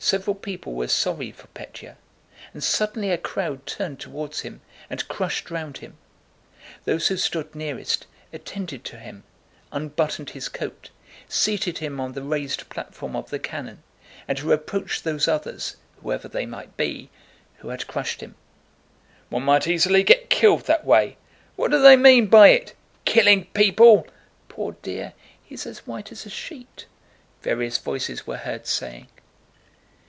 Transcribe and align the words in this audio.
Several 0.00 0.36
people 0.36 0.74
were 0.74 0.86
sorry 0.86 1.32
for 1.32 1.48
Pétya, 1.56 1.96
and 2.52 2.62
suddenly 2.62 3.10
a 3.10 3.18
crowd 3.18 3.66
turned 3.66 3.98
toward 3.98 4.36
him 4.36 4.60
and 4.88 5.06
pressed 5.08 5.50
round 5.50 5.78
him. 5.78 5.98
Those 6.84 7.08
who 7.08 7.16
stood 7.16 7.52
nearest 7.52 8.04
him 8.04 8.10
attended 8.32 8.84
to 8.84 8.98
him, 9.00 9.24
unbuttoned 9.72 10.30
his 10.30 10.48
coat, 10.48 10.90
seated 11.28 11.78
him 11.78 11.98
on 11.98 12.12
the 12.12 12.22
raised 12.22 12.68
platform 12.68 13.16
of 13.16 13.30
the 13.30 13.40
cannon, 13.40 13.82
and 14.28 14.40
reproached 14.40 15.02
those 15.02 15.26
others 15.26 15.74
(whoever 16.00 16.28
they 16.28 16.46
might 16.46 16.76
be) 16.76 17.10
who 17.56 17.70
had 17.70 17.88
crushed 17.88 18.20
him. 18.20 18.36
"One 19.30 19.42
might 19.42 19.66
easily 19.66 20.04
get 20.04 20.30
killed 20.30 20.66
that 20.66 20.84
way! 20.84 21.16
What 21.56 21.72
do 21.72 21.82
they 21.82 21.96
mean 21.96 22.28
by 22.28 22.50
it? 22.50 22.72
Killing 23.04 23.46
people! 23.46 24.06
Poor 24.48 24.76
dear, 24.80 25.14
he's 25.42 25.66
as 25.66 25.88
white 25.88 26.12
as 26.12 26.24
a 26.24 26.30
sheet!"—various 26.30 27.78
voices 27.78 28.28
were 28.28 28.36
heard 28.36 28.68
saying. 28.68 29.08